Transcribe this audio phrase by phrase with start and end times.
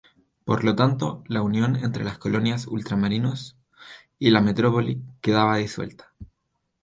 [0.45, 3.55] Por lo tanto, la unión entre las colonias ultramarinos
[4.17, 6.11] y la metrópoli quedaba disuelta.